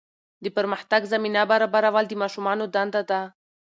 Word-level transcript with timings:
د 0.43 0.45
پرمختګ 0.57 1.01
زمینه 1.13 1.41
برابرول 1.51 2.05
د 2.07 2.13
ماشومانو 2.21 2.63
دنده 2.75 3.01
ده. 3.09 3.21